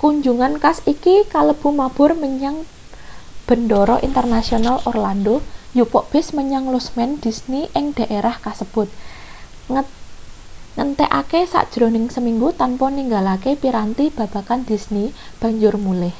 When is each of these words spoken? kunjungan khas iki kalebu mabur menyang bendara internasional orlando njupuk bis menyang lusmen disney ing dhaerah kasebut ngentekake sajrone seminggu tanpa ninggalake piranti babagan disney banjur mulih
kunjungan 0.00 0.52
khas 0.62 0.78
iki 0.94 1.14
kalebu 1.34 1.68
mabur 1.80 2.10
menyang 2.22 2.56
bendara 3.46 3.96
internasional 4.08 4.76
orlando 4.90 5.36
njupuk 5.74 6.04
bis 6.12 6.26
menyang 6.38 6.64
lusmen 6.74 7.10
disney 7.24 7.62
ing 7.78 7.86
dhaerah 7.96 8.36
kasebut 8.46 8.88
ngentekake 10.76 11.40
sajrone 11.52 12.02
seminggu 12.16 12.48
tanpa 12.60 12.86
ninggalake 12.96 13.50
piranti 13.62 14.04
babagan 14.18 14.60
disney 14.70 15.06
banjur 15.40 15.74
mulih 15.86 16.16